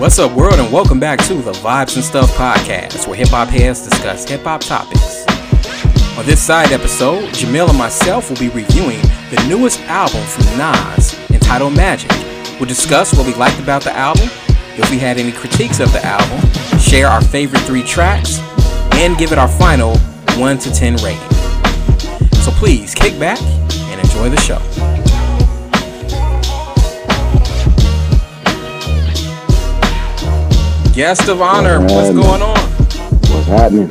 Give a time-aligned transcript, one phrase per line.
[0.00, 3.48] What's up, world, and welcome back to the Vibes and Stuff podcast, where hip hop
[3.48, 5.26] heads discuss hip hop topics.
[6.16, 11.14] On this side episode, Jamil and myself will be reviewing the newest album from Nas,
[11.28, 12.10] entitled Magic.
[12.58, 14.30] We'll discuss what we liked about the album,
[14.78, 18.38] if we had any critiques of the album, share our favorite three tracks,
[18.92, 19.98] and give it our final
[20.38, 21.20] 1 to 10 rating.
[22.36, 24.89] So please kick back and enjoy the show.
[31.00, 32.58] Guest of honor, what's, what's going on?
[32.58, 33.88] What's happening?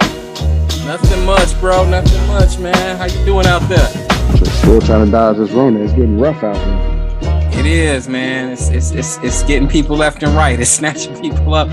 [0.86, 1.90] Nothing much, bro.
[1.90, 2.98] Nothing much, man.
[2.98, 3.90] How you doing out there?
[4.36, 5.80] Just still trying to dodge this Rona.
[5.80, 7.60] It's getting rough out here.
[7.60, 8.52] It is, man.
[8.52, 10.60] It's it's it's, it's getting people left and right.
[10.60, 11.70] It's snatching people up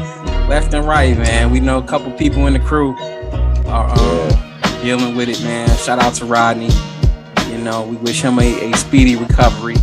[0.48, 1.50] left and right, man.
[1.50, 2.96] We know a couple people in the crew
[3.66, 5.68] are um, dealing with it, man.
[5.76, 6.70] Shout out to Rodney.
[7.50, 9.76] You know, we wish him a, a speedy recovery.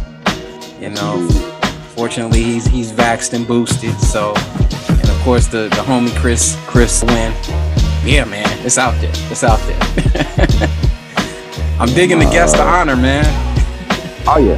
[0.79, 1.29] You know,
[1.95, 4.33] fortunately he's he's vaxxed and boosted, so
[5.23, 7.33] course, the, the homie Chris Chris Win.
[8.03, 9.11] Yeah, man, it's out there.
[9.31, 9.79] It's out there.
[11.79, 13.23] I'm digging the guest of honor, man.
[14.27, 14.57] Oh yeah.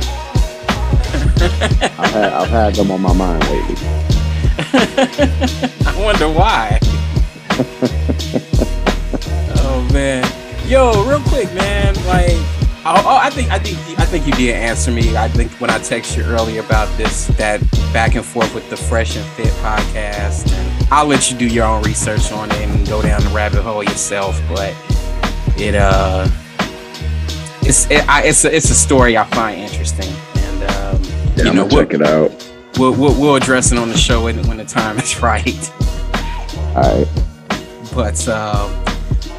[2.00, 3.76] I've, had, I've had them on my mind lately.
[5.86, 6.80] I wonder why.
[9.60, 10.26] oh man,
[10.68, 11.94] yo, real quick, man.
[12.08, 12.36] Like,
[12.88, 15.18] Oh, oh, I think I think I think you did answer me.
[15.18, 17.60] I think when I texted you earlier about this, that
[17.92, 21.66] back and forth with the Fresh and Fit podcast, and I'll let you do your
[21.66, 24.40] own research on it and go down the rabbit hole yourself.
[24.48, 24.76] But
[25.58, 26.28] it uh,
[27.64, 31.04] it's it, I, it's a, it's a story I find interesting, and um,
[31.36, 32.52] yeah, you know, check we'll, it out.
[32.78, 35.72] We'll, we'll, we'll address it on the show when, when the time is right.
[36.76, 37.08] All right.
[37.96, 38.85] But uh,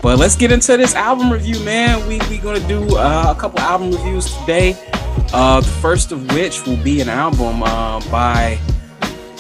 [0.06, 2.06] but let's get into this album review, man.
[2.06, 4.76] We we gonna do uh, a couple album reviews today.
[5.32, 8.56] Uh, the first of which will be an album uh, by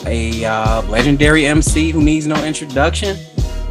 [0.06, 3.16] a uh, legendary MC who needs no introduction,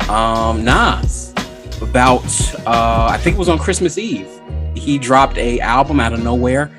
[0.08, 1.34] um, Nas.
[1.82, 2.24] About
[2.66, 4.30] uh, I think it was on Christmas Eve.
[4.74, 6.72] He dropped a album out of nowhere.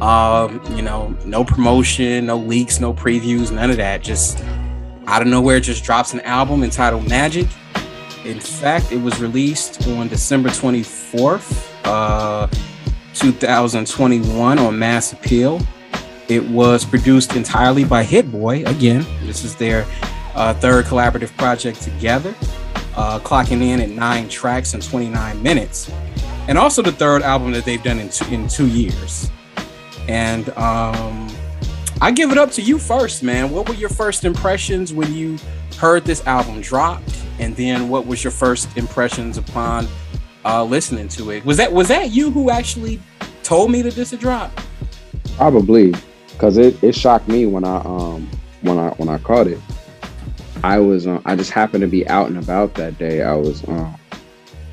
[0.00, 4.02] Um, you know, no promotion, no leaks, no previews, none of that.
[4.02, 4.42] Just
[5.06, 7.46] out of nowhere, just drops an album entitled Magic.
[8.24, 12.46] In fact, it was released on December 24th, uh,
[13.14, 15.60] 2021 on Mass Appeal.
[16.28, 18.62] It was produced entirely by Hit Boy.
[18.64, 19.86] Again, this is their
[20.34, 22.34] uh, third collaborative project together,
[22.94, 25.90] uh, clocking in at nine tracks and 29 minutes.
[26.46, 29.30] And also the third album that they've done in two, in two years.
[30.08, 31.29] And um,
[32.00, 33.50] I give it up to you first, man.
[33.50, 35.38] What were your first impressions when you
[35.78, 37.20] heard this album dropped?
[37.40, 39.88] and then what was your first impressions upon
[40.44, 41.44] uh, listening to it?
[41.44, 43.00] Was that was that you who actually
[43.42, 44.62] told me that this had dropped?
[45.36, 45.94] Probably,
[46.32, 48.28] because it, it shocked me when I um
[48.60, 49.58] when I when I caught it.
[50.62, 53.22] I was uh, I just happened to be out and about that day.
[53.22, 53.96] I was um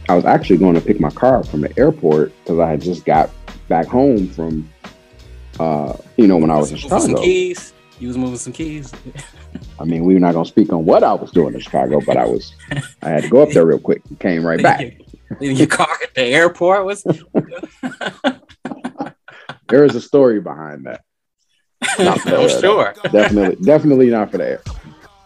[0.10, 2.82] I was actually going to pick my car up from the airport because I had
[2.82, 3.30] just got
[3.70, 4.70] back home from
[5.60, 7.06] uh you know when I was in Chicago.
[7.06, 7.74] Some keys.
[8.00, 8.94] You was moving some keys.
[9.80, 12.16] I mean, we are not gonna speak on what I was doing in Chicago, but
[12.16, 12.54] I was
[13.02, 14.98] I had to go up there real quick and came right back.
[15.40, 17.04] Leaving your car at the airport was
[19.68, 21.02] there is a story behind that.
[22.00, 22.94] Not for oh, sure.
[23.12, 24.62] Definitely, definitely not for the air.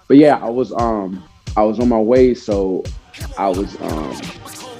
[0.08, 1.24] But yeah, I was um
[1.58, 2.84] I was on my way, so
[3.38, 4.20] I was um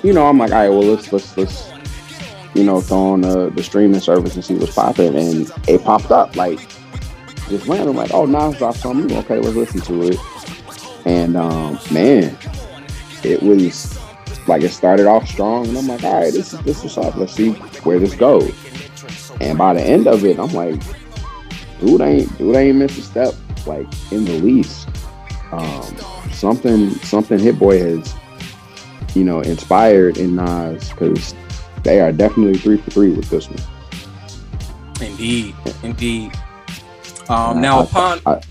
[0.04, 1.71] you know, I'm like, all right, well let's let's let's
[2.54, 5.16] you know, throw on the, the streaming service and see what's popping.
[5.16, 6.60] And it popped up like
[7.50, 9.16] just random, like, oh, Nas dropped something.
[9.20, 10.20] Okay, let's listen to it.
[11.06, 12.38] And um, man,
[13.24, 14.00] it was
[14.48, 17.16] like it started off strong, and I'm like, all right, this is this is up.
[17.16, 17.52] Let's see
[17.84, 18.54] where this goes.
[19.40, 20.82] And by the end of it, I'm like,
[21.80, 23.34] dude ain't dude ain't missed a step
[23.66, 24.88] like in the least.
[25.52, 25.98] Um,
[26.32, 28.16] something something Hit Boy has,
[29.16, 31.34] you know, inspired in Nas because
[31.84, 33.60] they are definitely three for three with this one.
[35.02, 36.32] Indeed, indeed.
[37.30, 38.42] Um, now, I, upon I,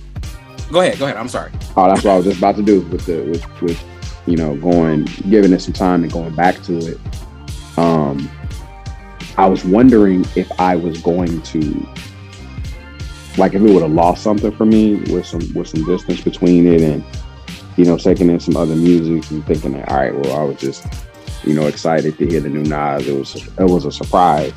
[0.70, 1.16] go ahead, go ahead.
[1.16, 1.52] I'm sorry.
[1.76, 3.84] Oh, that's what I was just about to do with the with with
[4.26, 6.98] you know going giving it some time and going back to it.
[7.76, 8.30] Um,
[9.36, 11.88] I was wondering if I was going to
[13.36, 16.66] like if it would have lost something for me with some with some distance between
[16.66, 17.04] it and
[17.76, 20.58] you know taking in some other music and thinking that all right, well, I was
[20.58, 20.86] just
[21.44, 23.06] you know excited to hear the new Nas.
[23.06, 24.52] It was it was a surprise.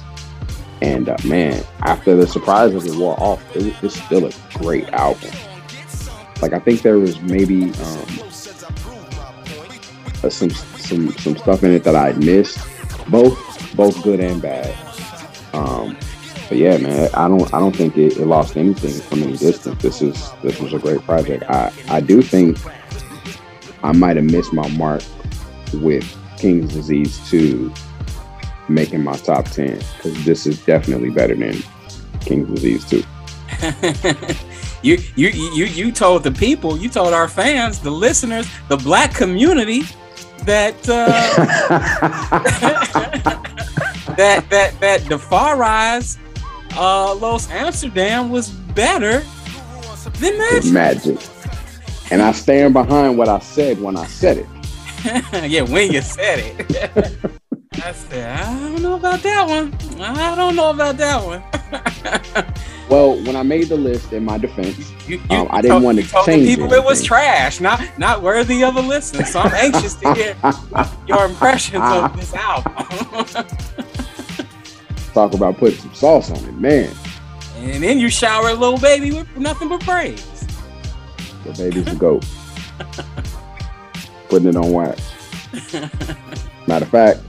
[0.82, 4.90] And uh, man, after the surprise of it wore off, it, it's still a great
[4.90, 5.32] album.
[6.42, 8.20] Like I think there was maybe um,
[10.24, 12.60] uh, some some some stuff in it that I missed,
[13.10, 14.76] both both good and bad.
[15.54, 15.98] Um,
[16.50, 19.82] but yeah, man, I don't I don't think it, it lost anything from any distance.
[19.82, 21.44] This is this was a great project.
[21.50, 22.58] I I do think
[23.84, 25.02] I might have missed my mark
[25.74, 26.06] with
[26.44, 27.72] King's Disease 2
[28.68, 31.56] making my top 10 because this is definitely better than
[32.19, 33.01] King's Disease 2.
[34.84, 39.16] you you you you told the people, you told our fans, the listeners, the black
[39.16, 39.84] community
[40.40, 41.07] that uh,
[44.18, 46.18] that that that the Far Rise
[46.75, 49.24] uh, Los Amsterdam was better
[50.19, 50.74] than Magic.
[50.74, 51.18] Magic.
[52.12, 54.48] And I stand behind what I said when I said it.
[55.44, 57.18] yeah, when you said it.
[57.84, 59.74] I said, I don't know about that one.
[60.00, 61.44] I don't know about that one.
[62.90, 65.84] well, when I made the list, in my defense, you, you, um, I didn't told,
[65.84, 66.72] want to change people anything.
[66.72, 69.26] it was trash, not not worthy of a listen.
[69.26, 70.38] So I'm anxious to hear
[71.08, 72.74] your impressions of this album.
[75.14, 76.94] Talk about putting some sauce on it, man.
[77.58, 80.48] And then you shower a Lil Baby with nothing but praise.
[81.44, 82.26] The baby's a goat.
[84.34, 85.00] Putting it on wax.
[86.68, 87.20] Matter of fact,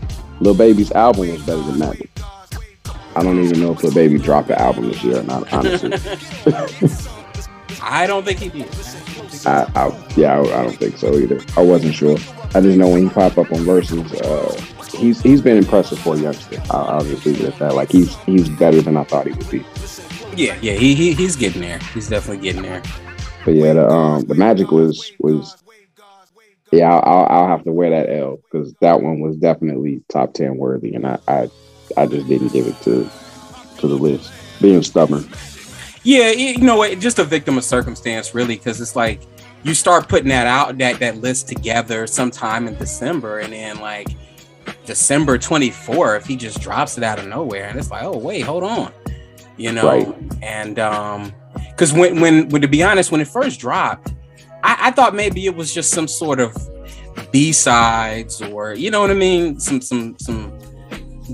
[0.41, 2.09] Lil Baby's album was better than Magic.
[3.15, 5.93] I don't even know if Lil Baby dropped an album this year or not, honestly.
[7.83, 8.71] I don't think he did.
[9.45, 11.43] I, I, yeah, I, I, don't think so either.
[11.59, 12.17] I wasn't sure.
[12.55, 14.59] I just know when he popped up on verses, uh,
[14.97, 16.59] he's he's been impressive for a youngster.
[16.71, 17.75] I'll, I'll just leave it at that.
[17.75, 19.59] Like he's he's better than I thought he would be.
[20.43, 21.81] Yeah, yeah, he, he he's getting there.
[21.93, 22.83] He's definitely getting there.
[23.45, 25.62] But yeah, the um the magic was was
[26.75, 30.56] yeah, I'll, I'll have to wear that L because that one was definitely top ten
[30.56, 31.49] worthy, and I, I
[31.97, 33.09] I just didn't give it to
[33.79, 35.29] to the list, being stubborn.
[36.03, 36.99] Yeah, you know what?
[37.00, 39.23] Just a victim of circumstance, really, because it's like
[39.62, 44.09] you start putting that out that that list together sometime in December, and then like
[44.85, 48.43] December twenty fourth, he just drops it out of nowhere, and it's like, oh wait,
[48.43, 48.93] hold on,
[49.56, 50.15] you know, right.
[50.43, 51.32] and um,
[51.70, 54.12] because when when when to be honest, when it first dropped
[54.64, 56.56] I, I thought maybe it was just some sort of
[57.31, 60.58] B sides or you know what I mean, some some some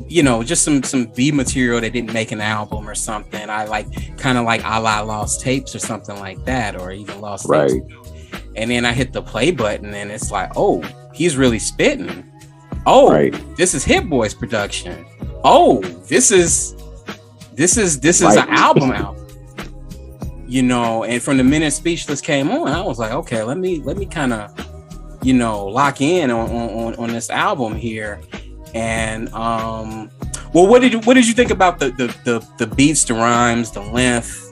[0.09, 3.49] you know, just some some B material that didn't make an album or something.
[3.49, 7.21] I like kind of like a la lost tapes or something like that, or even
[7.21, 7.71] lost right.
[7.71, 7.95] Tapes.
[8.57, 10.83] And then I hit the play button and it's like, oh,
[11.15, 12.31] he's really spitting.
[12.87, 13.33] Oh, right.
[13.57, 15.07] this is Hit Boy's production.
[15.45, 16.75] Oh, this is
[17.55, 18.49] this is this is right.
[18.49, 19.20] an album album
[20.51, 23.81] you know and from the minute speechless came on i was like okay let me
[23.81, 24.53] let me kind of
[25.23, 28.21] you know lock in on, on on this album here.
[28.75, 30.11] And um
[30.55, 33.15] well what did you what did you think about the the the, the beats the
[33.15, 34.47] rhymes the length?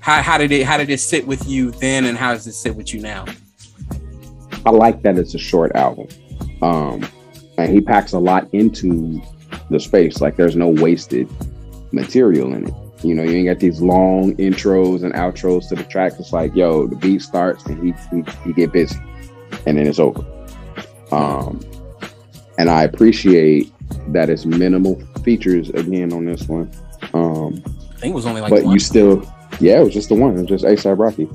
[0.00, 2.52] How, how did it how did it sit with you then and how does it
[2.52, 3.24] sit with you now?
[4.66, 6.08] I like that it's a short album.
[6.62, 7.06] Um
[7.56, 9.22] and he packs a lot into
[9.70, 10.20] the space.
[10.20, 11.28] Like there's no wasted
[11.92, 12.74] material in it
[13.04, 16.18] you know, you ain't got these long intros and outros to the tracks.
[16.18, 18.98] It's like, yo, the beat starts and he he, he get busy,
[19.66, 20.24] and then it's over.
[21.12, 21.60] Um,
[22.58, 23.72] and I appreciate
[24.08, 26.70] that it's minimal features again on this one.
[27.12, 29.22] Um, I think it was only like, but you still,
[29.60, 30.36] yeah, it was just the one.
[30.36, 31.28] It was just ASAP Rocky,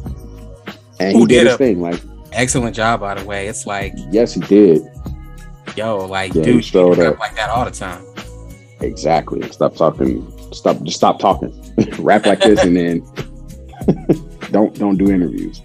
[1.00, 1.81] and Who he did, did his thing.
[1.81, 2.01] Like,
[2.31, 3.48] excellent job, by the way.
[3.48, 4.81] It's like, yes, he did.
[5.75, 8.04] Yo, like, yeah, dude, you rap like that all the time.
[8.81, 9.48] Exactly.
[9.51, 11.54] Stop talking stop just stop talking.
[12.00, 13.04] Rap like this and then
[14.52, 15.62] don't don't do interviews.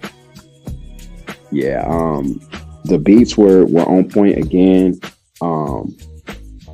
[1.51, 2.41] Yeah um
[2.85, 4.99] the beats were were on point again.
[5.41, 5.95] Um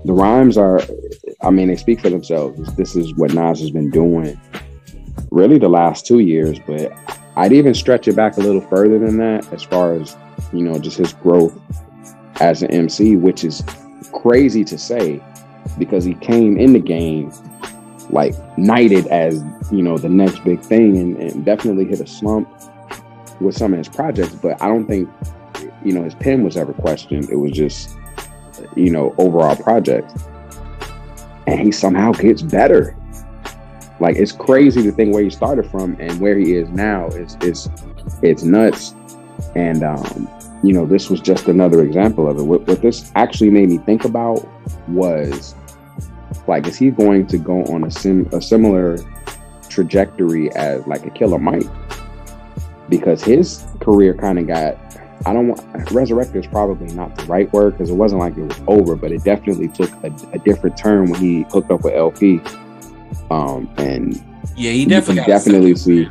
[0.03, 0.81] the rhymes are
[1.43, 2.73] i mean they speak for themselves.
[2.75, 4.39] This is what nas has been doing
[5.31, 6.91] really the last two years but
[7.37, 10.15] i'd even stretch it back a little further than that as far as
[10.53, 11.57] you know just his growth
[12.39, 13.63] as an mc which is
[14.13, 15.23] crazy to say
[15.77, 17.31] because he came in the game
[18.11, 22.49] like knighted as you know the next big thing and, and, definitely hit a slump
[23.39, 25.09] with some of his projects but i don't think
[25.83, 27.29] you know his pen was ever questioned.
[27.29, 27.97] It was just
[28.75, 30.13] you know overall project.
[31.47, 32.95] And he somehow gets better.
[33.99, 37.07] Like it's crazy to think where he started from and where he is now.
[37.07, 37.69] Is is
[38.21, 38.95] it's nuts.
[39.55, 40.29] And um
[40.63, 42.43] you know this was just another example of it.
[42.43, 44.47] What, what this actually made me think about
[44.87, 45.55] was
[46.47, 48.97] like, is he going to go on a sim a similar
[49.69, 51.67] trajectory as like a Killer Mike?
[52.89, 54.77] Because his career kind of got
[55.25, 58.41] I don't want resurrected is probably not the right word because it wasn't like it
[58.41, 61.93] was over, but it definitely took a, a different turn when he hooked up with
[61.93, 62.41] El-P.
[63.29, 64.15] Um, and
[64.55, 66.09] yeah, he definitely definitely see,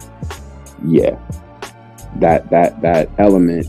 [0.85, 1.19] yeah,
[2.17, 3.67] that that that element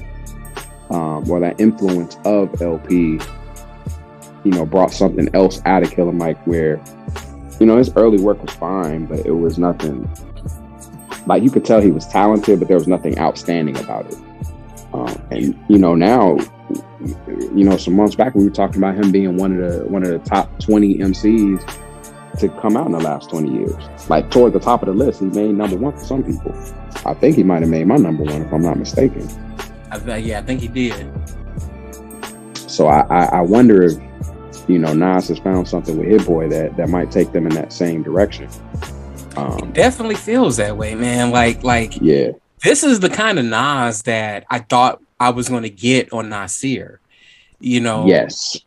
[0.92, 3.20] um, or that influence of El-P
[4.44, 6.82] you know, brought something else out of Killer Mike where
[7.62, 10.10] you know, his early work was fine, but it was nothing
[11.28, 14.18] like you could tell he was talented, but there was nothing outstanding about it.
[14.94, 16.40] Um, and you know, now,
[17.54, 20.02] you know, some months back we were talking about him being one of the one
[20.02, 23.76] of the top twenty MCs to come out in the last twenty years.
[24.10, 26.56] Like toward the top of the list, he made number one for some people.
[27.06, 29.30] I think he might have made my number one if I'm not mistaken.
[29.92, 31.12] I, yeah, I think he did.
[32.56, 34.00] So I, I, I wonder if
[34.68, 37.54] you know Nas has found something with Hit Boy that that might take them in
[37.56, 38.50] that same direction.
[39.36, 41.32] Um, it definitely feels that way, man.
[41.32, 42.32] Like like yeah,
[42.64, 46.30] this is the kind of Nas that I thought I was going to get on
[46.30, 47.00] Nasir.
[47.60, 48.58] You know, yes,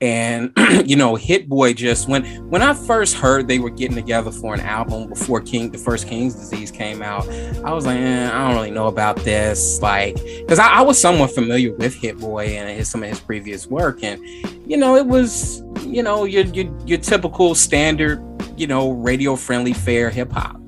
[0.00, 0.52] and
[0.84, 4.52] you know hit boy just when when i first heard they were getting together for
[4.52, 7.28] an album before king the first king's disease came out
[7.64, 11.00] i was like eh, i don't really know about this like because I, I, was
[11.00, 14.02] somewhat familiar with hit boy and his, some of his previous work.
[14.02, 14.22] And
[14.66, 18.22] you know it was you know your your, your typical standard
[18.56, 20.60] you know radio friendly fair hip-hop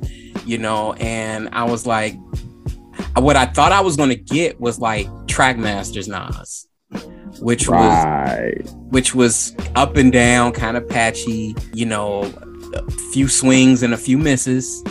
[0.45, 0.93] you know?
[0.95, 2.15] And i was like
[3.17, 6.66] what i thought i was going to get was like trackmasters nas
[7.41, 8.63] which right.
[8.63, 11.55] was which was up and down, kind of patchy.
[11.73, 12.23] You know,
[12.75, 14.83] a few swings and a few misses.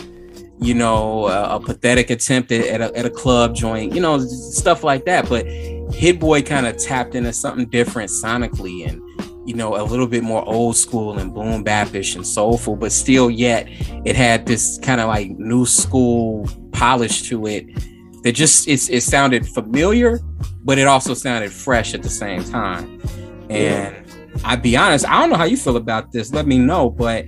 [0.58, 3.94] You know, a, a pathetic attempt at, at, a, at a club joint.
[3.94, 5.28] You know, stuff like that.
[5.28, 5.46] But
[5.92, 9.02] Hit Boy kind of tapped into something different sonically and
[9.46, 13.30] you know, a little bit more old school and boom bapish and soulful, but still
[13.30, 13.68] yet
[14.04, 17.64] it had this kind of like new school polish to it
[18.26, 20.18] that just it's, it sounded familiar,
[20.64, 23.00] but it also sounded fresh at the same time.
[23.48, 24.02] And.
[24.44, 26.32] I'd be honest, I don't know how you feel about this.
[26.32, 26.90] Let me know.
[26.90, 27.24] But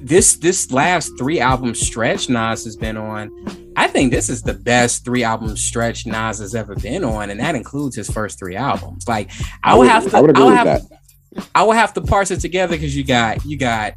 [0.00, 3.30] this this last three album stretch Nas has been on,
[3.76, 7.40] I think this is the best three album stretch Nas has ever been on, and
[7.40, 9.08] that includes his first three albums.
[9.08, 9.30] Like
[9.62, 11.48] I, would, have to, I would agree I would with have, that.
[11.54, 13.94] I would have to parse it together because you got you got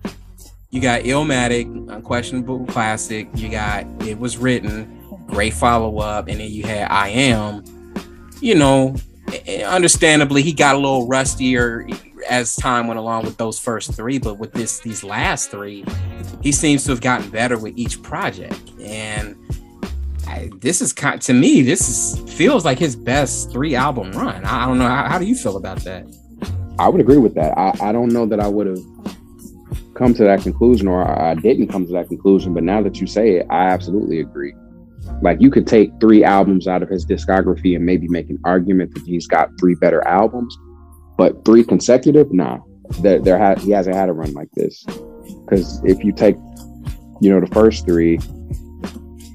[0.72, 3.27] you got Illmatic, unquestionable classic.
[3.36, 7.63] You got it was written, great follow up, and then you had I Am.
[8.41, 8.96] You know,
[9.65, 11.88] understandably, he got a little rustier
[12.29, 15.86] as time went along with those first three, but with this these last three,
[16.41, 18.72] he seems to have gotten better with each project.
[18.79, 19.36] And
[20.27, 24.44] I, this is kind to me, this is feels like his best three album run.
[24.46, 24.88] I, I don't know.
[24.88, 26.05] How, how, do you feel about that?
[26.79, 27.58] I would agree with that.
[27.58, 28.79] I, I don't know that I would have
[29.94, 33.08] come to that conclusion or I didn't come to that conclusion, but now that you
[33.08, 34.53] say it, I absolutely agree.
[35.22, 38.93] Like you could take three albums out of his discography and maybe make an argument
[38.93, 40.55] that he's got three better albums,
[41.17, 42.60] but three consecutive, nah.
[43.01, 44.86] There, there ha- he hasn't had a run like this.
[45.45, 46.36] Because if you take,
[47.22, 48.17] you know, the first three,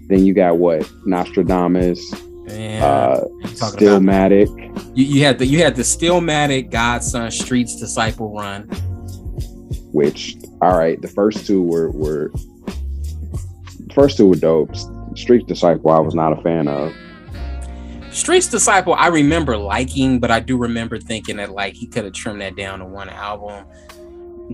[0.08, 2.00] then you got what Nostradamus,
[2.46, 4.49] yeah, uh, Stillmatic.
[4.96, 8.64] You, you, had the you had the Stillmatic, Godson, Street's Disciple run.
[9.92, 12.32] Which, all right, the first two were were
[13.94, 14.75] first two were dope.
[15.14, 16.92] Street's Disciple, I was not a fan of.
[18.12, 22.12] Street's Disciple, I remember liking, but I do remember thinking that like he could have
[22.12, 23.64] trimmed that down to one album.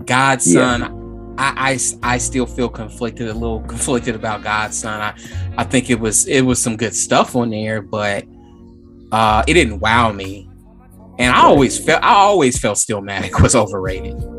[0.05, 1.43] God's Son, yeah.
[1.43, 5.01] I, I I still feel conflicted, a little conflicted about God's Son.
[5.01, 5.13] I
[5.57, 8.25] I think it was it was some good stuff on there, but
[9.11, 10.49] uh it didn't wow me.
[11.17, 14.36] And I always felt I always felt Stillmatic was overrated.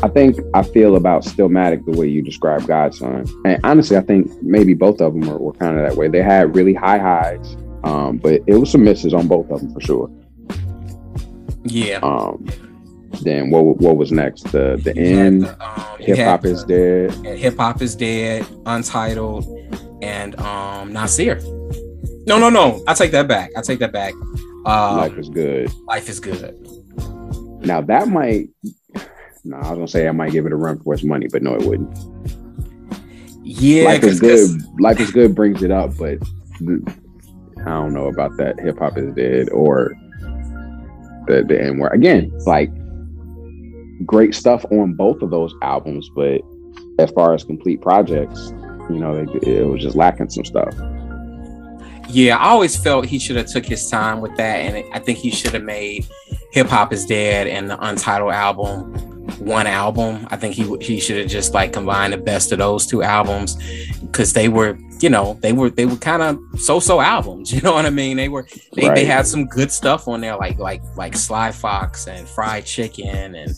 [0.00, 3.26] I think I feel about Stillmatic the way you describe God's Son.
[3.44, 6.08] And honestly, I think maybe both of them were, were kind of that way.
[6.08, 9.72] They had really high highs, um, but it was some misses on both of them
[9.72, 10.10] for sure.
[11.64, 11.98] Yeah.
[12.02, 12.46] Um,
[13.22, 14.44] then what what was next?
[14.52, 15.46] The the you end.
[15.46, 17.12] Um, hip hop is dead.
[17.24, 18.46] Hip hop is dead.
[18.66, 19.46] Untitled
[20.00, 21.40] and um Nasir.
[22.26, 22.84] No, no, no.
[22.86, 23.50] I take that back.
[23.56, 24.12] I take that back.
[24.64, 25.72] Um, life is good.
[25.86, 26.56] Life is good.
[27.60, 28.50] Now that might
[29.48, 31.42] no, I was gonna say I might give it a run for its money, but
[31.42, 31.96] no, it wouldn't.
[33.42, 34.62] Yeah, life is good.
[34.78, 36.18] Life is good brings it up, but
[36.60, 38.60] I don't know about that.
[38.60, 39.94] Hip hop is dead or
[41.26, 42.30] the the N word again.
[42.44, 42.70] Like
[44.04, 46.42] great stuff on both of those albums, but
[46.98, 48.52] as far as complete projects,
[48.90, 50.74] you know, it, it was just lacking some stuff.
[52.10, 55.16] Yeah, I always felt he should have took his time with that, and I think
[55.18, 56.06] he should have made
[56.52, 60.26] "Hip Hop Is Dead" and the Untitled album one album.
[60.30, 63.56] I think he he should have just like combined the best of those two albums
[64.00, 67.52] because they were, you know, they were they were kind of so-so albums.
[67.58, 68.16] You know what I mean?
[68.16, 68.94] They were they, right.
[68.94, 73.34] they had some good stuff on there, like like like Sly Fox and Fried Chicken
[73.34, 73.54] and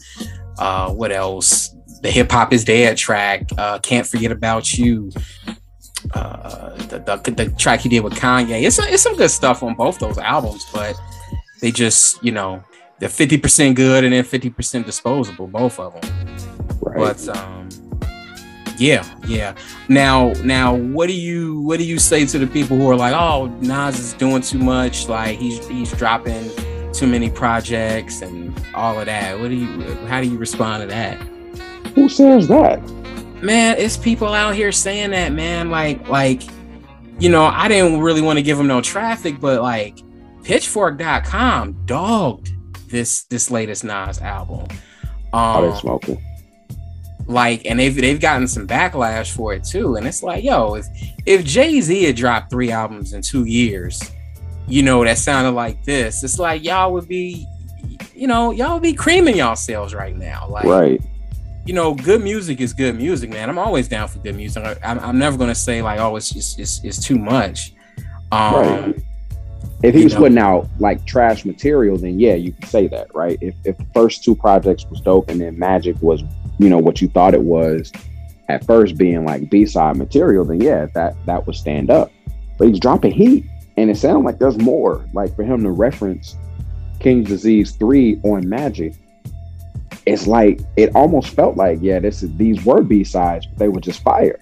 [0.59, 1.75] uh, what else?
[2.03, 5.11] The Hip Hop Is Dead track, uh, Can't Forget About You.
[6.15, 8.63] Uh, the, the, the track he did with Kanye.
[8.63, 10.99] It's it's some good stuff on both those albums, but
[11.61, 12.65] they just you know
[13.01, 16.39] they're 50% good and then 50% disposable, both of them.
[16.83, 16.99] Right.
[16.99, 17.69] But um
[18.81, 19.55] yeah, yeah.
[19.91, 23.13] Now, now, what do you what do you say to the people who are like,
[23.13, 25.07] "Oh, Nas is doing too much.
[25.07, 26.51] Like he's he's dropping
[26.95, 29.83] too many projects and all of that." What do you?
[30.07, 31.19] How do you respond to that?
[31.95, 32.81] Who says that?
[33.43, 35.71] Man, it's people out here saying that, man.
[35.71, 36.43] Like, like,
[37.19, 39.99] you know, I didn't really want to give them no traffic, but like,
[40.43, 42.55] Pitchfork.com dogged
[42.91, 44.67] this this latest Nas album.
[45.33, 46.23] Um, oh, smoking.
[47.27, 49.97] like and they've they've gotten some backlash for it too.
[49.97, 50.87] And it's like yo if
[51.27, 54.01] if jay-z had dropped three albums in two years
[54.67, 57.47] you know that sounded like this it's like y'all would be
[58.15, 60.47] you know y'all would be creaming yourselves right now.
[60.49, 61.01] Like right.
[61.67, 63.49] you know good music is good music man.
[63.49, 64.63] I'm always down for good music.
[64.85, 67.73] I'm, I'm never gonna say like oh it's just it's, it's too much.
[68.31, 68.95] Um right.
[69.83, 73.13] If he was know, putting out like trash material then yeah you can say that
[73.15, 73.39] right?
[73.41, 76.23] If, if the first two projects was dope and then magic was
[76.59, 77.93] you know what you thought it was
[78.49, 82.11] at first being like b-side material then yeah that that would stand up.
[82.59, 83.47] But he's dropping heat
[83.77, 86.37] and it sounds like there's more like for him to reference
[86.99, 88.95] king's disease 3 on magic.
[90.07, 93.81] It's like it almost felt like yeah this is these were b-sides but they were
[93.81, 94.41] just fire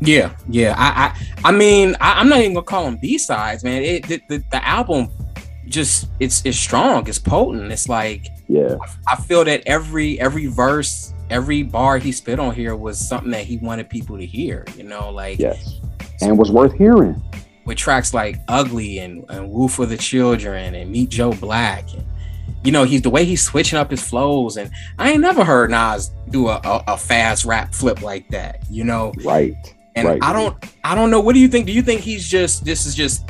[0.00, 0.74] yeah yeah.
[0.76, 3.82] I i, I mean I, am not even gonna call them b-sides man.
[3.82, 5.10] It the, the, the album
[5.68, 7.06] just it's it's strong.
[7.08, 7.70] It's potent.
[7.70, 8.76] It's like yeah.
[9.06, 13.44] I, feel that every every verse every bar he spit on here was something that
[13.44, 15.80] he wanted people to hear you know like yes.
[16.20, 17.22] And was worth hearing.
[17.64, 22.02] With tracks like ugly and, and Wu for the children and meet joe black and
[22.64, 25.70] you know he's the way he's switching up his flows and i ain't never heard
[25.70, 29.12] nas do a, a, a fast rap flip like that you know?
[29.22, 29.54] Right
[29.98, 30.22] and right.
[30.22, 32.86] i don't i don't know what do you think do you think he's just this
[32.86, 33.28] is just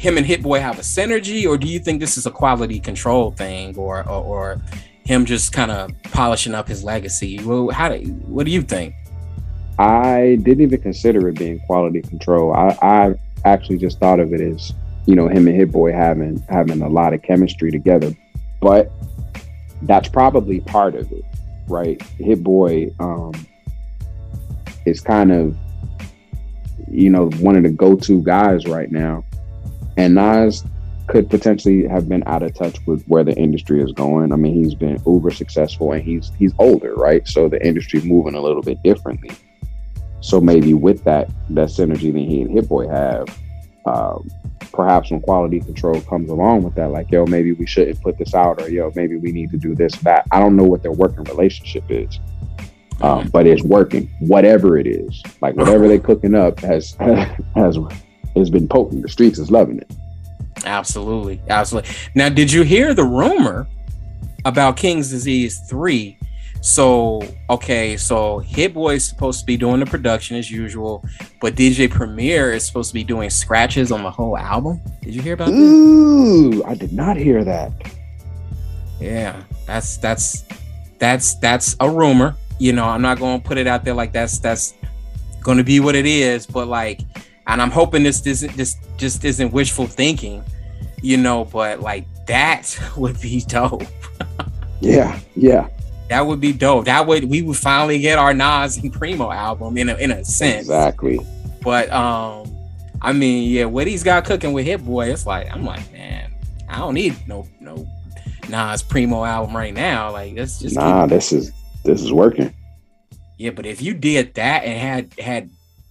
[0.00, 2.80] him and Hit Boy have a synergy, or do you think this is a quality
[2.80, 4.60] control thing, or or, or
[5.04, 7.38] him just kind of polishing up his legacy?
[7.44, 8.94] Well, how do what do you think?
[9.78, 12.54] I didn't even consider it being quality control.
[12.54, 14.72] I, I actually just thought of it as
[15.06, 18.10] you know him and Hit Boy having having a lot of chemistry together,
[18.62, 18.90] but
[19.82, 21.24] that's probably part of it,
[21.68, 22.00] right?
[22.18, 23.34] Hit Boy um,
[24.86, 25.54] is kind of
[26.90, 29.24] you know one of the go-to guys right now
[29.96, 30.64] and Nas
[31.10, 34.32] could potentially have been out of touch with where the industry is going.
[34.32, 37.26] I mean, he's been uber successful and he's he's older, right?
[37.26, 39.30] So the industry's moving a little bit differently.
[40.20, 43.26] So maybe with that that synergy that he and Hit Boy have,
[43.86, 44.30] um,
[44.72, 48.34] perhaps when quality control comes along with that, like yo, maybe we shouldn't put this
[48.34, 49.96] out, or yo, maybe we need to do this.
[49.96, 52.20] That I don't know what their working relationship is,
[53.00, 54.10] um, but it's working.
[54.20, 56.92] Whatever it is, like whatever they're cooking up has
[57.54, 57.78] has
[58.36, 59.02] has been potent.
[59.02, 59.90] The streets is loving it.
[60.64, 61.90] Absolutely, absolutely.
[62.14, 63.66] Now, did you hear the rumor
[64.44, 66.18] about King's Disease three?
[66.62, 71.02] So, okay, so Hit Boy is supposed to be doing the production as usual,
[71.40, 74.78] but DJ Premier is supposed to be doing scratches on the whole album.
[75.00, 75.54] Did you hear about that?
[75.54, 76.66] Ooh, that?
[76.66, 77.72] I did not hear that.
[79.00, 80.44] Yeah, that's that's
[80.98, 82.36] that's that's a rumor.
[82.60, 84.74] You know, I'm not going to put it out there like that's that's
[85.42, 87.00] going to be what it is, but like
[87.50, 90.44] and I'm hoping this isn't this just isn't wishful thinking,
[91.02, 91.44] you know.
[91.46, 93.82] But like that would be dope.
[94.80, 95.68] yeah, yeah,
[96.08, 96.84] that would be dope.
[96.84, 100.24] That would we would finally get our Nas and Primo album in a in a
[100.24, 100.60] sense.
[100.60, 101.18] Exactly.
[101.62, 102.56] But um,
[103.02, 106.30] I mean, yeah, what he's got cooking with Hit Boy, it's like I'm like, man,
[106.68, 107.86] I don't need no no
[108.48, 110.12] Nas Primo album right now.
[110.12, 111.06] Like that's just nah.
[111.06, 111.52] This is
[111.84, 112.54] this is working.
[113.38, 115.50] Yeah, but if you did that and had had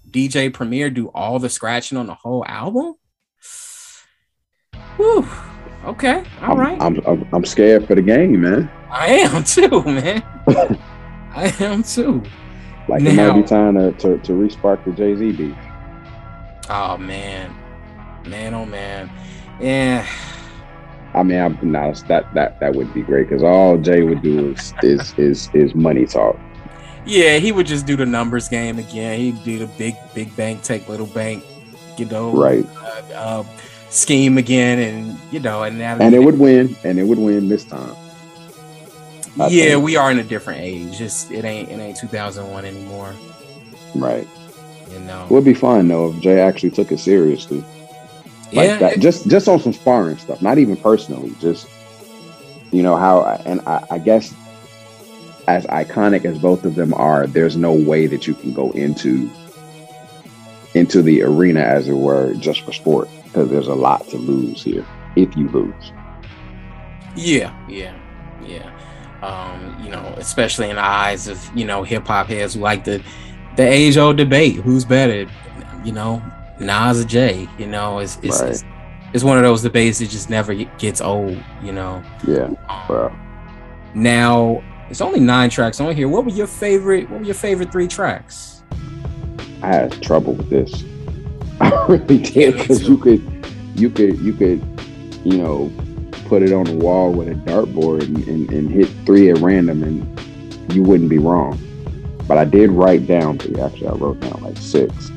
[0.10, 2.96] DJ Premier do all the scratching on the whole album.
[4.98, 5.28] Whew.
[5.86, 6.24] Okay.
[6.42, 6.82] all I'm, right.
[6.82, 8.70] I'm, I'm, I'm scared for the game, man.
[8.92, 10.24] I am too, man.
[11.34, 12.24] I am too.
[12.88, 15.56] Like now, it might be time to, to, to respark the Jay Z beat.
[16.70, 17.56] Oh man,
[18.28, 19.10] man, oh man,
[19.60, 20.08] yeah.
[21.20, 24.52] I mean, I'm not that that that would be great because all Jay would do
[24.52, 26.40] is is is is money talk.
[27.06, 29.20] Yeah, he would just do the numbers game again.
[29.20, 31.44] He'd do the big big bank take little bank,
[31.98, 33.44] you know, right uh, uh,
[33.90, 37.50] scheme again, and you know, and now and it would win, and it would win
[37.50, 37.96] this time.
[39.38, 39.84] I yeah, think.
[39.84, 40.98] we are in a different age.
[40.98, 43.14] Just it ain't it ain't 2001 anymore.
[43.94, 44.28] Right.
[44.90, 47.62] You know, it would be fun though if Jay actually took it seriously.
[48.52, 51.68] Like yeah, that, just just on some sparring stuff, not even personally, just
[52.72, 53.22] you know how.
[53.46, 54.34] And I, I guess
[55.48, 59.30] as iconic as both of them are, there's no way that you can go into
[60.74, 64.64] into the arena, as it were, just for sport, because there's a lot to lose
[64.64, 64.86] here
[65.16, 65.92] if you lose.
[67.16, 67.98] Yeah, yeah,
[68.44, 68.76] yeah.
[69.22, 72.84] Um, you know, especially in the eyes of you know hip hop heads who like
[72.84, 73.04] the
[73.58, 75.30] the age old debate who's better,
[75.84, 76.22] you know,
[76.60, 77.48] Nas J.
[77.58, 78.52] You know, it's it's, right.
[78.52, 78.64] it's
[79.14, 81.42] it's one of those debates that just never gets old.
[81.64, 82.04] You know.
[82.28, 83.16] Yeah, um, bro.
[83.94, 86.08] Now it's only nine tracks on here.
[86.08, 87.10] What were your favorite?
[87.10, 88.64] What were your favorite three tracks?
[89.62, 90.84] I had trouble with this.
[91.62, 93.22] I really did because you could,
[93.76, 94.82] you could, you could,
[95.26, 95.72] you know,
[96.26, 99.84] put it on the wall with a dartboard and, and, and hit three at random,
[99.84, 101.60] and you wouldn't be wrong.
[102.28, 103.60] But I did write down three.
[103.62, 105.12] Actually, I wrote down like six.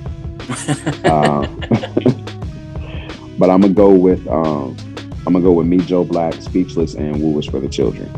[1.05, 1.47] Uh,
[3.39, 4.77] but I'm gonna go with um,
[5.27, 8.11] I'm gonna go with Meet Joe Black, Speechless, and Wu is for the Children.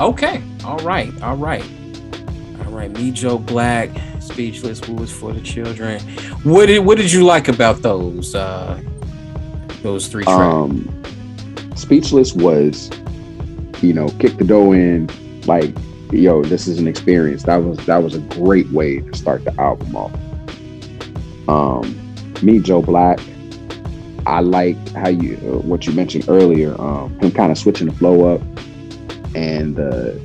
[0.00, 1.64] Okay, all right, all right,
[2.64, 2.90] all right.
[2.90, 6.00] Meet Joe Black, Speechless, Wu is for the Children.
[6.42, 8.80] What did what did you like about those uh,
[9.82, 10.40] those three tracks?
[10.40, 11.02] Um,
[11.76, 12.90] Speechless was,
[13.82, 15.08] you know, kick the dough in,
[15.46, 15.74] like,
[16.12, 17.42] yo, this is an experience.
[17.44, 20.12] That was that was a great way to start the album off.
[21.48, 22.00] Um,
[22.42, 23.18] Meet Joe Black.
[24.26, 27.94] I like how you uh, what you mentioned earlier, um, him kind of switching the
[27.94, 28.40] flow up
[29.34, 30.20] and the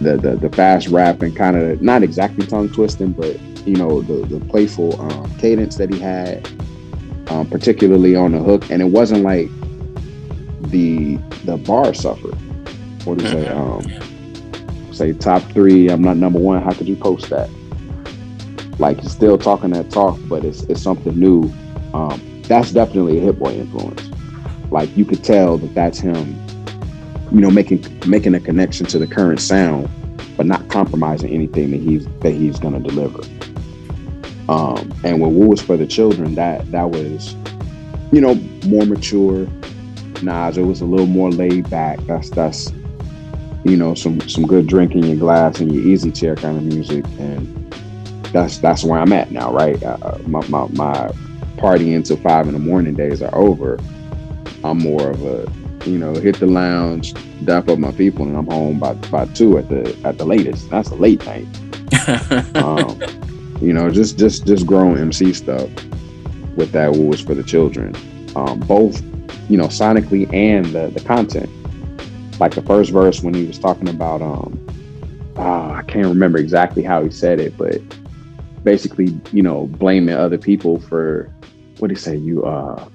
[0.00, 4.02] the the, the fast rap and kind of not exactly tongue twisting, but you know
[4.02, 6.46] the the playful um, cadence that he had,
[7.28, 9.48] um, particularly on the hook, and it wasn't like
[10.70, 12.34] the the bar suffered.
[13.04, 13.48] What do you say?
[13.56, 15.88] Um, say top three.
[15.88, 16.62] I'm not number one.
[16.62, 17.48] How could you post that?
[18.80, 21.52] Like he's still talking that talk, but it's it's something new.
[21.92, 24.10] Um, that's definitely a Hit Boy influence.
[24.70, 26.34] Like you could tell that that's him.
[27.30, 29.88] You know, making making a connection to the current sound,
[30.36, 33.20] but not compromising anything that he's that he's gonna deliver.
[34.48, 37.36] Um, and when Wu was for the children, that that was,
[38.10, 38.34] you know,
[38.66, 39.46] more mature,
[40.22, 40.56] Nas.
[40.56, 42.00] It was a little more laid back.
[42.06, 42.72] That's that's
[43.64, 46.64] you know some some good drink in your glass and your easy chair kind of
[46.64, 47.59] music, and
[48.32, 49.52] that's that's where I'm at now.
[49.52, 51.10] Right, uh, uh my, my my
[51.56, 53.78] party until five in the morning days are over.
[54.64, 55.50] I'm more of a
[55.88, 57.14] you know hit the lounge,
[57.44, 60.70] dap up my people, and I'm home by by two at the at the latest.
[60.70, 61.46] That's a late night.
[62.56, 63.00] um,
[63.60, 65.68] you know, just just just growing MC stuff
[66.56, 67.94] with that was for the children.
[68.36, 69.02] Um, both
[69.50, 71.50] you know, sonically and the, the content.
[72.38, 74.64] Like the first verse when he was talking about, um,
[75.36, 77.82] oh, I can't remember exactly how he said it, but
[78.62, 81.32] basically, you know, blaming other people for
[81.78, 82.16] what do you say?
[82.16, 82.88] You uh,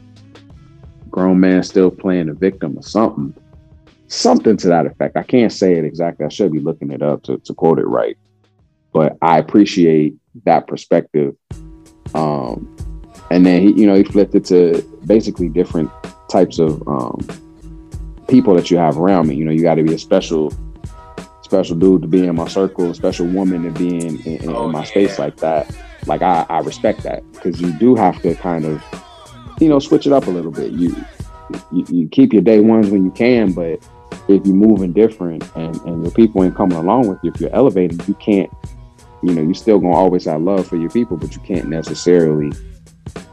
[1.10, 3.34] grown man still playing a victim or something,
[4.08, 5.18] something to that effect.
[5.18, 6.26] I can't say it exactly.
[6.26, 8.18] I should be looking it up to, to quote it right,
[8.94, 11.36] but I appreciate that perspective.
[12.14, 12.76] Um,
[13.32, 15.90] and then he, you know, he flipped it to basically different
[16.30, 17.18] types of um,
[18.28, 19.36] people that you have around me.
[19.36, 20.54] You know, you got to be a special,
[21.56, 24.50] special dude to be in my circle, a special woman to be in, in, in
[24.50, 24.86] oh, my yeah.
[24.86, 25.74] space like that.
[26.06, 28.84] Like I, I respect that because you do have to kind of,
[29.62, 30.74] you know, switch it up a little bit.
[30.74, 30.94] You,
[31.72, 33.80] you, you keep your day ones when you can, but
[34.28, 37.56] if you're moving different and, and your people ain't coming along with you, if you're
[37.56, 38.52] elevated, you can't,
[39.24, 42.52] you know, you still gonna always have love for your people, but you can't necessarily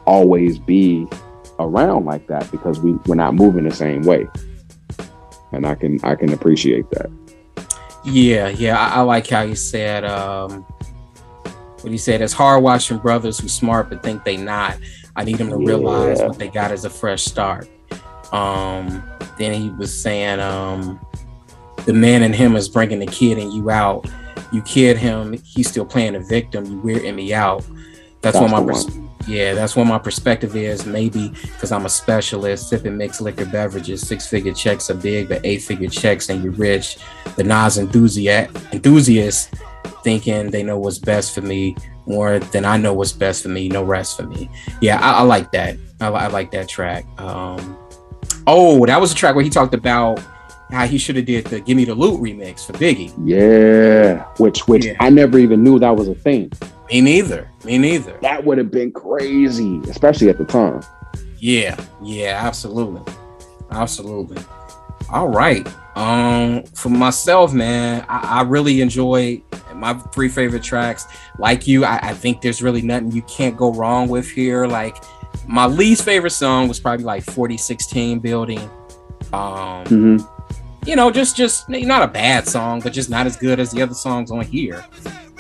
[0.06, 1.08] always be
[1.58, 4.26] around like that because we we're not moving the same way
[5.52, 7.08] and i can i can appreciate that
[8.04, 10.64] yeah yeah i, I like how you said um
[11.82, 14.78] what he said it's hard watching brothers who smart but think they not.
[15.16, 15.66] I need them to yeah.
[15.66, 17.68] realize what they got is a fresh start.
[18.32, 19.02] Um
[19.38, 21.00] then he was saying um
[21.84, 24.08] the man in him is bringing the kid in you out.
[24.52, 26.64] You kid him he's still playing the victim.
[26.64, 27.64] You weirding me out.
[28.20, 28.86] That's, that's what my pers-
[29.26, 30.86] yeah, that's what my perspective is.
[30.86, 35.40] Maybe because I'm a specialist, sipping mixed liquor beverages, six figure checks are big, but
[35.44, 36.98] eight figure checks and you're rich.
[37.36, 39.50] The Nas enthusiast, enthusiasts
[40.02, 43.68] thinking they know what's best for me more than I know what's best for me.
[43.68, 44.50] No rest for me.
[44.80, 45.76] Yeah, I, I like that.
[46.00, 47.06] I, I, like that track.
[47.20, 47.76] Um,
[48.46, 50.20] oh, that was a track where he talked about
[50.70, 53.12] how he should have did the "Give Me the Loot" remix for Biggie.
[53.24, 54.96] Yeah, which which yeah.
[55.00, 56.50] I never even knew that was a thing.
[56.92, 57.48] Me neither.
[57.64, 58.18] Me neither.
[58.20, 60.82] That would have been crazy, especially at the time.
[61.38, 63.00] Yeah, yeah, absolutely.
[63.70, 64.42] Absolutely.
[65.10, 65.66] All right.
[65.96, 69.42] Um, for myself, man, I, I really enjoy
[69.74, 71.06] my three favorite tracks.
[71.38, 74.66] Like you, I, I think there's really nothing you can't go wrong with here.
[74.66, 75.02] Like
[75.48, 78.60] my least favorite song was probably like 4016 building.
[79.32, 80.16] Um mm-hmm.
[80.86, 83.80] you know, just just not a bad song, but just not as good as the
[83.80, 84.84] other songs on here.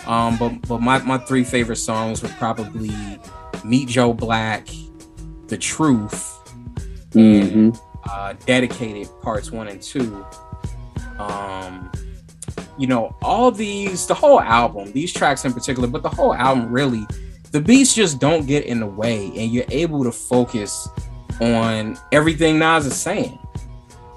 [0.06, 2.90] Um, but but my, my three favorite songs would probably
[3.64, 4.68] Meet Joe Black,
[5.46, 6.40] The Truth,
[7.10, 7.58] mm-hmm.
[7.58, 10.24] and, uh, dedicated parts one and two.
[11.18, 11.90] Um,
[12.78, 16.72] you know, all these, the whole album, these tracks in particular, but the whole album
[16.72, 17.06] really,
[17.52, 20.88] the beats just don't get in the way, and you're able to focus
[21.40, 23.38] on everything Nas is saying.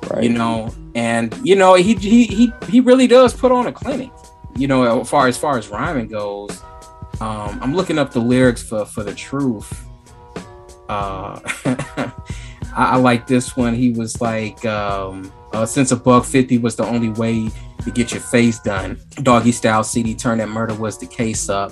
[0.10, 0.24] Right.
[0.24, 4.12] You know, and you know he he he he really does put on a clinic.
[4.58, 6.62] You know, as far as far as rhyming goes,
[7.20, 9.86] um, I'm looking up the lyrics for for the truth.
[10.88, 12.12] Uh, I,
[12.76, 13.74] I, like this one.
[13.74, 17.50] He was like, um, uh, since a buck fifty was the only way
[17.84, 19.00] to get your face done.
[19.24, 21.72] Doggy style CD turn that murder was the case up.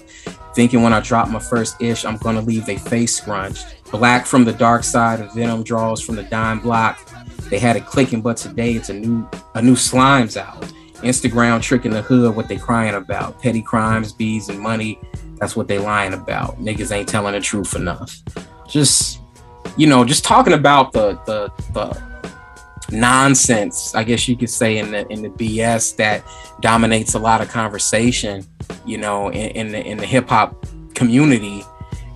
[0.55, 3.65] Thinking when I drop my first ish, I'm gonna leave a face scrunched.
[3.91, 6.99] Black from the dark side of Venom draws from the dime block.
[7.49, 10.71] They had it clicking, but today it's a new a new slimes out.
[11.03, 13.41] Instagram tricking the hood, what they crying about.
[13.41, 14.99] Petty crimes, bees, and money.
[15.35, 16.59] That's what they lying about.
[16.59, 18.21] Niggas ain't telling the truth enough.
[18.67, 19.19] Just
[19.77, 22.13] you know, just talking about the the the
[22.91, 26.23] nonsense, I guess you could say, in the in the BS that
[26.61, 28.45] dominates a lot of conversation,
[28.85, 31.63] you know, in, in the in the hip hop community.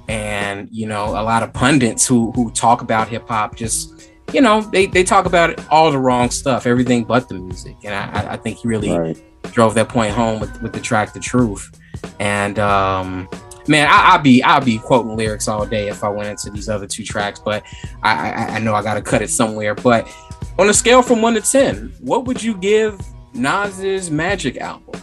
[0.10, 4.42] And, you know, a lot of pundits who who talk about hip hop just you
[4.42, 7.78] know, they, they talk about all the wrong stuff, everything but the music.
[7.84, 9.18] And I, I think he really right.
[9.54, 11.80] drove that point home with, with the track The Truth.
[12.20, 13.30] And um,
[13.68, 16.70] man, I, will be I'll be quoting lyrics all day if I went into these
[16.70, 17.63] other two tracks, but
[18.04, 19.76] I, I, I know I gotta cut it somewhere.
[19.76, 20.13] But
[20.60, 23.00] on a scale from one to ten, what would you give
[23.34, 25.02] Nas's Magic album?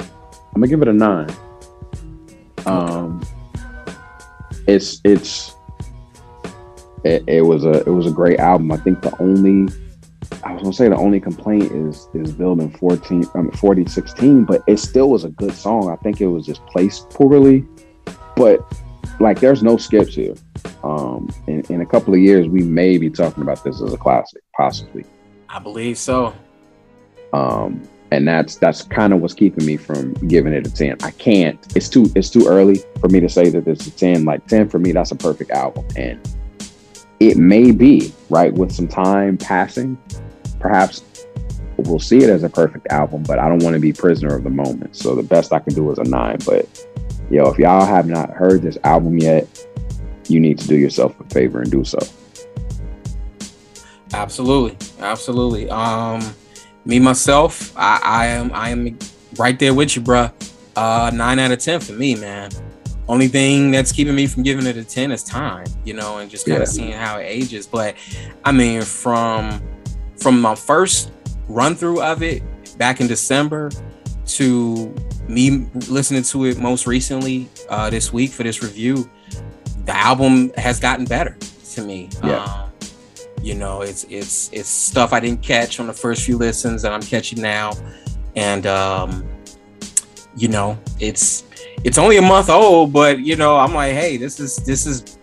[0.00, 1.34] I'm gonna give it a nine.
[2.66, 3.22] Um,
[4.66, 5.53] it's it's
[7.04, 8.72] it, it, was a it was a great album.
[8.72, 9.72] I think the only
[10.42, 14.62] I was gonna say the only complaint is is building 14 I mean 4016, but
[14.66, 15.90] it still was a good song.
[15.90, 17.64] I think it was just placed poorly.
[18.36, 18.60] But
[19.20, 20.34] like there's no skips here.
[20.82, 23.98] Um in, in a couple of years we may be talking about this as a
[23.98, 25.04] classic, possibly.
[25.48, 26.34] I believe so.
[27.32, 31.10] Um and that's that's kind of what's keeping me from giving it a 10 i
[31.10, 34.46] can't it's too it's too early for me to say that it's a 10 like
[34.46, 36.20] 10 for me that's a perfect album and
[37.20, 39.96] it may be right with some time passing
[40.58, 41.02] perhaps
[41.76, 44.44] we'll see it as a perfect album but i don't want to be prisoner of
[44.44, 44.96] the moment.
[44.96, 46.66] So the best i can do is a nine but
[47.30, 49.46] yo if y'all have not heard this album yet
[50.28, 51.98] you need to do yourself a favor and do so.
[54.12, 55.68] Absolutely absolutely.
[55.70, 56.34] Um
[56.84, 58.98] me myself i i am i am
[59.36, 60.32] right there with you bruh.
[60.76, 62.50] Uh nine out of ten for me man
[63.08, 66.30] only thing that's keeping me from giving it a 10 is time you know and
[66.30, 66.72] just kind of yeah.
[66.72, 67.96] seeing how it ages but
[68.44, 69.62] i mean from
[70.16, 71.12] from my first
[71.48, 72.42] run through of it
[72.78, 73.70] back in december
[74.26, 74.94] to
[75.28, 79.08] me listening to it most recently uh, this week for this review
[79.84, 81.36] the album has gotten better
[81.72, 82.42] to me yeah.
[82.44, 82.70] Um,
[83.42, 86.92] you know it's it's it's stuff i didn't catch on the first few listens that
[86.92, 87.72] i'm catching now
[88.36, 89.26] and um
[90.36, 91.44] you know it's
[91.84, 95.18] it's only a month old, but you know, I'm like, hey, this is this is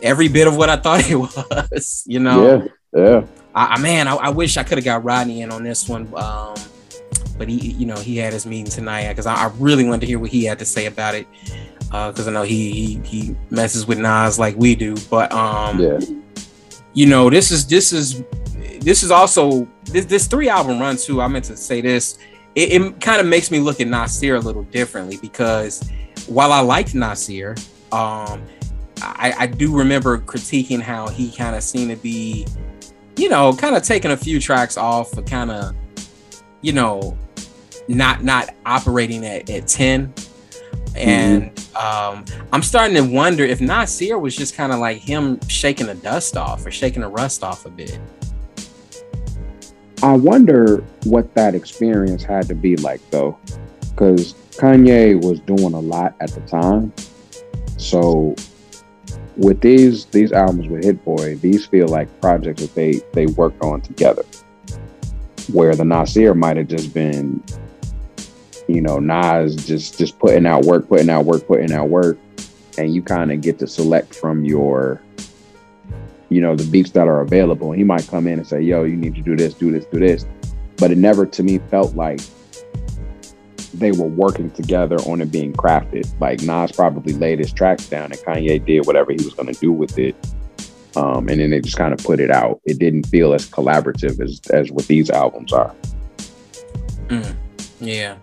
[0.00, 2.04] every bit of what I thought it was.
[2.06, 3.26] You know, yeah, yeah.
[3.54, 6.54] I, man, I, I wish I could have got Rodney in on this one, um,
[7.36, 10.06] but he, you know, he had his meeting tonight because I, I, really wanted to
[10.06, 11.26] hear what he had to say about it
[11.78, 15.80] because uh, I know he, he he messes with Nas like we do, but um,
[15.80, 15.98] yeah.
[16.94, 18.22] you know, this is this is
[18.80, 21.20] this is also this this three album run too.
[21.20, 22.18] I meant to say this
[22.58, 25.88] it, it kind of makes me look at Nasir a little differently because
[26.26, 27.54] while I liked Nasir,
[27.92, 28.42] um,
[29.00, 32.46] I, I do remember critiquing how he kind of seemed to be,
[33.16, 35.76] you know, kind of taking a few tracks off, for kind of,
[36.60, 37.16] you know,
[37.86, 40.12] not not operating at, at 10
[40.96, 42.18] and mm-hmm.
[42.18, 45.94] um, I'm starting to wonder if Nasir was just kind of like him shaking the
[45.94, 48.00] dust off or shaking the rust off a bit.
[50.02, 53.36] I wonder what that experience had to be like though,
[53.90, 56.92] because Kanye was doing a lot at the time.
[57.78, 58.36] So
[59.36, 63.62] with these these albums with Hit Boy, these feel like projects that they they worked
[63.62, 64.24] on together.
[65.52, 67.42] Where the Nasir might have just been,
[68.68, 72.18] you know, Nas just just putting out work, putting out work, putting out work,
[72.76, 75.00] and you kind of get to select from your
[76.30, 77.72] you know, the beats that are available.
[77.72, 79.98] He might come in and say, yo, you need to do this, do this, do
[79.98, 80.26] this.
[80.76, 82.20] But it never to me felt like
[83.74, 86.08] they were working together on it being crafted.
[86.20, 89.60] Like Nas probably laid his tracks down and Kanye did whatever he was going to
[89.60, 90.16] do with it.
[90.96, 92.60] Um, and then they just kind of put it out.
[92.64, 95.74] It didn't feel as collaborative as, as what these albums are.
[97.08, 97.36] Mm.
[97.80, 98.16] Yeah.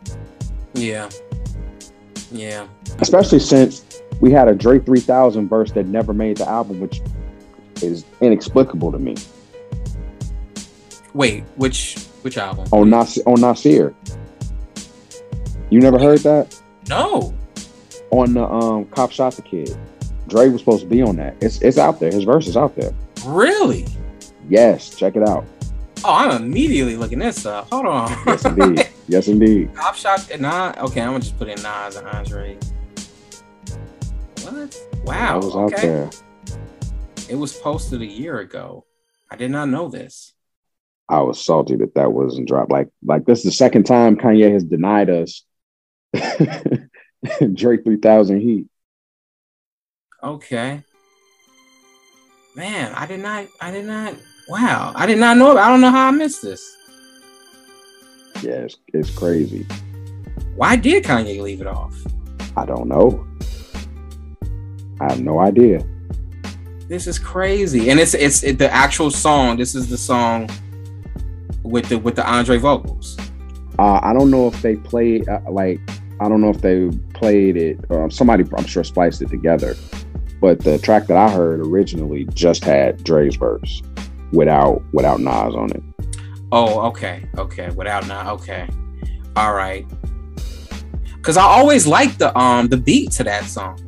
[0.74, 1.10] Yeah.
[2.32, 2.68] Yeah.
[3.00, 3.86] Especially since
[4.20, 7.02] we had a Dre 3000 verse that never made the album, which
[7.83, 9.15] is inexplicable to me.
[11.13, 12.67] Wait, which which album?
[12.71, 13.93] On Nas on Nasir.
[15.69, 16.59] You never heard that?
[16.89, 17.33] No.
[18.11, 19.75] On the um Cop Shot the Kid.
[20.27, 21.35] Dre was supposed to be on that.
[21.41, 22.11] It's it's out there.
[22.11, 22.91] His verse is out there.
[23.25, 23.85] Really?
[24.49, 25.45] Yes, check it out.
[26.03, 27.71] Oh, I'm immediately looking this up.
[27.71, 28.09] Hold on.
[28.27, 28.89] Yes, indeed.
[29.07, 29.73] yes, indeed.
[29.73, 30.73] Cop Shot nah.
[30.77, 32.57] Okay, I'm gonna just put in Nas and Andre.
[34.43, 34.79] What?
[35.03, 35.39] Wow.
[35.39, 35.75] That was okay.
[35.75, 36.09] out there.
[37.29, 38.85] It was posted a year ago.
[39.31, 40.33] I did not know this.
[41.09, 42.71] I was salty that that wasn't dropped.
[42.71, 45.43] Like, like this is the second time Kanye has denied us
[47.53, 48.67] Dre 3000 Heat.
[50.23, 50.83] Okay.
[52.55, 53.47] Man, I did not.
[53.59, 54.15] I did not.
[54.47, 55.57] Wow, I did not know.
[55.57, 56.75] I don't know how I missed this.
[58.41, 59.65] Yeah, it's, it's crazy.
[60.55, 61.95] Why did Kanye leave it off?
[62.55, 63.27] I don't know.
[65.01, 65.85] I have no idea.
[66.88, 69.58] This is crazy, and it's it's it, the actual song.
[69.58, 70.50] This is the song
[71.63, 73.17] with the with the Andre vocals.
[73.80, 75.80] Uh, I don't know if they played uh, like
[76.21, 79.76] I don't know if they played it or somebody I'm sure spliced it together.
[80.39, 83.82] But the track that I heard originally just had Dre's verse
[84.32, 85.84] without without Nas on it.
[86.52, 88.28] Oh, okay, okay, without Nas.
[88.41, 88.69] Okay,
[89.36, 89.88] all right.
[91.15, 93.80] Because I always liked the um the beat to that song.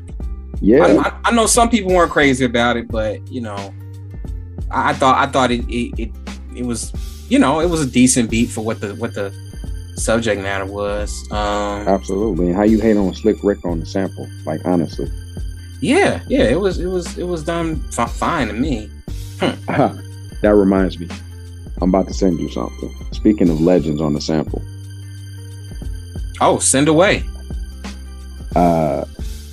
[0.62, 3.74] Yeah, I, I, I know some people weren't crazy about it, but you know,
[4.72, 6.12] I, I thought I thought it, it it
[6.56, 6.92] it was
[7.30, 9.34] you know it was a decent beat for what the what the
[9.98, 11.30] subject matter was.
[11.32, 12.48] Um, absolutely.
[12.48, 14.28] And how you hate on Slick Rick on the sample?
[14.46, 15.12] Like honestly.
[15.80, 18.90] Yeah, yeah, it was it was it was done f- fine to me.
[19.40, 19.98] Hmm.
[20.42, 21.08] that reminds me,
[21.82, 22.92] I'm about to send you something.
[23.12, 24.62] Speaking of legends on the sample.
[26.42, 27.24] Oh, send away.
[28.56, 29.06] Uh,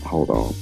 [0.04, 0.54] hold on.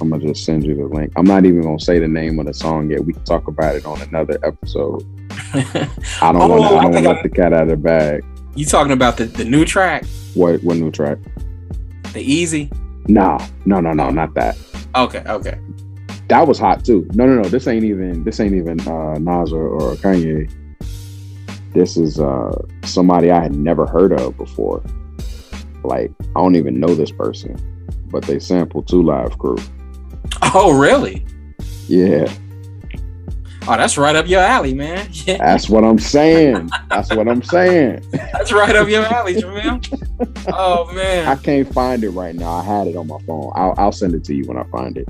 [0.00, 1.12] I'm gonna just send you the link.
[1.16, 3.04] I'm not even gonna say the name of the song yet.
[3.04, 5.04] We can talk about it on another episode.
[5.54, 6.76] I don't Oh, want to.
[6.76, 8.24] I don't want I- the cat out of the bag.
[8.56, 10.04] you talking about the the new track,
[10.34, 10.62] What?
[10.64, 11.18] What new track?
[12.12, 12.70] the Easy?
[13.08, 14.56] No, no, no, no, not that.
[14.96, 15.58] Okay, okay.
[16.28, 17.06] That was hot too.
[17.14, 17.48] No, no, no.
[17.48, 18.24] This ain't even.
[18.24, 20.50] This ain't even uh, Nas or, or Kanye.
[21.72, 22.52] This is uh,
[22.84, 24.82] somebody I had never heard of before.
[25.82, 27.56] Like I don't even know this person,
[28.10, 29.58] but they sampled Two Live Crew.
[30.56, 31.26] Oh, really?
[31.88, 32.32] Yeah,
[33.66, 35.08] Oh, that's right up your alley, man.
[35.24, 36.70] Yeah, that's what I'm saying.
[36.90, 38.04] That's what I'm saying.
[38.10, 40.00] that's right up your alley, Jamil.
[40.48, 41.26] Oh man.
[41.26, 42.52] I can't find it right now.
[42.52, 43.50] I had it on my phone.
[43.54, 45.08] I'll, I'll send it to you when I find it.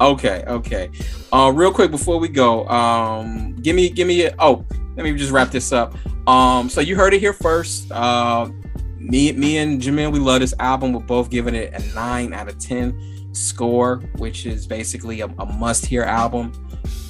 [0.00, 0.90] Okay, okay.
[1.32, 4.26] Uh, real quick before we go, um, give me, give me.
[4.26, 4.64] A, oh,
[4.96, 5.94] let me just wrap this up.
[6.28, 7.90] Um, so you heard it here first.
[7.90, 8.48] Uh,
[8.98, 10.92] me, me and Jamil, we love this album.
[10.92, 12.96] We're both giving it a nine out of ten
[13.32, 16.52] score, which is basically a, a must-hear album.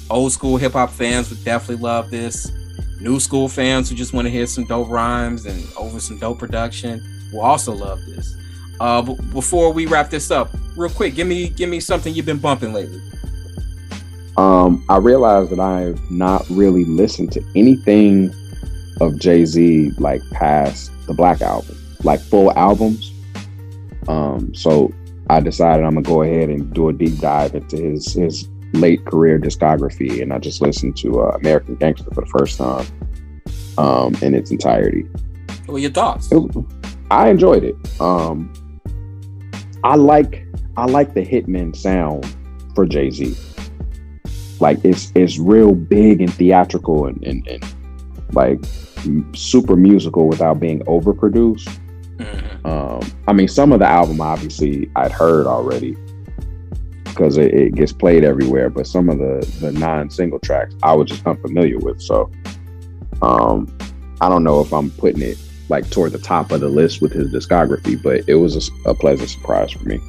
[0.09, 2.51] Old school hip hop fans would definitely love this.
[2.99, 6.39] New school fans who just want to hear some dope rhymes and over some dope
[6.39, 7.01] production
[7.31, 8.35] will also love this.
[8.79, 12.39] Uh, before we wrap this up, real quick, give me give me something you've been
[12.39, 13.01] bumping lately.
[14.37, 18.33] Um, I realized that I've not really listened to anything
[19.01, 23.11] of Jay Z like past the Black album, like full albums.
[24.07, 24.93] Um, so
[25.29, 29.05] I decided I'm gonna go ahead and do a deep dive into his his late
[29.05, 32.85] career discography, and I just listened to uh, American Gangster for the first time
[33.77, 35.03] um, in its entirety.
[35.65, 36.31] What are your thoughts?
[36.31, 36.51] It-
[37.11, 37.75] I enjoyed it.
[37.99, 38.53] Um,
[39.83, 40.45] I like
[40.77, 42.25] I like the Hitman sound
[42.75, 43.35] for Jay Z.
[44.59, 47.63] Like it's it's real big and theatrical and, and, and
[48.33, 48.59] like
[49.33, 51.67] super musical without being overproduced.
[52.17, 52.48] Mhm.
[52.65, 55.95] Um, I mean, some of the album obviously I'd heard already
[57.05, 60.93] because it, it gets played everywhere, but some of the the non single tracks I
[60.93, 62.01] was just unfamiliar with.
[62.01, 62.31] So,
[63.21, 63.75] um,
[64.21, 65.37] I don't know if I'm putting it
[65.69, 69.29] like toward the top of the list with his discography, but it was a pleasant
[69.29, 69.99] surprise for me.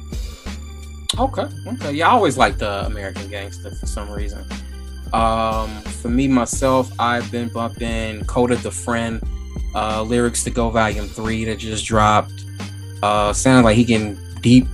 [1.19, 1.91] Okay, okay.
[1.93, 4.45] Yeah, I always like the American Gangster for some reason.
[5.13, 9.21] Um, for me myself, I've been bumping Kota the Friend,
[9.75, 12.40] uh, lyrics to go volume three that just dropped.
[13.01, 14.67] Uh, sounds like he can deep,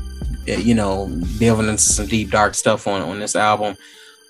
[0.49, 1.07] uh, you know,
[1.39, 3.75] delving into some deep dark stuff on on this album.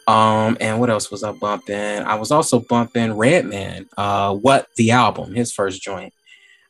[0.08, 1.76] Um, and what else was I bumping?
[1.76, 6.14] I was also bumping Redman, uh, Whut Thee Album, his first joint.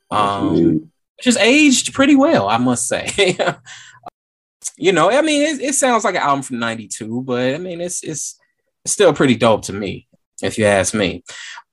[0.10, 3.38] Um, which is aged pretty well, I must say.
[4.78, 7.82] you know, I mean, it, it sounds like an album from '92, but I mean,
[7.82, 8.40] it's it's
[8.84, 10.08] it's still pretty dope to me,
[10.42, 11.24] if you ask me.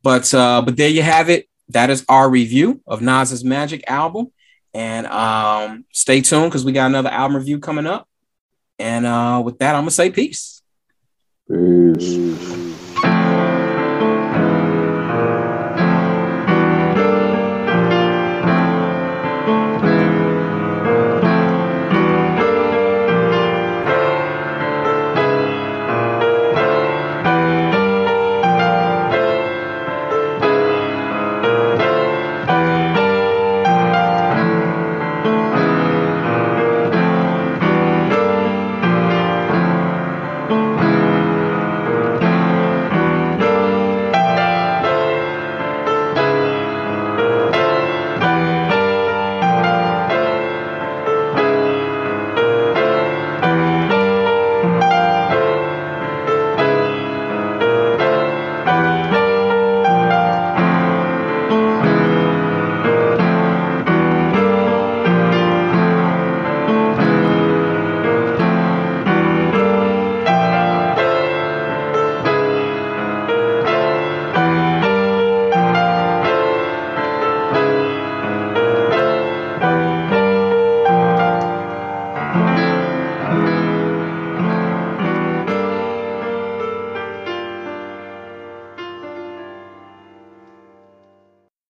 [0.03, 1.49] But uh, but there you have it.
[1.69, 4.33] That is our review of Nas's Magic album,
[4.75, 8.09] and um, stay tuned because we got another album review coming up.
[8.79, 10.63] And uh, with that, I'm gonna say peace.
[11.49, 12.64] Peace.